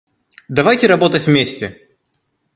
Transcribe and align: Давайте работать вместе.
Давайте 0.47 0.87
работать 0.87 1.27
вместе. 1.27 1.79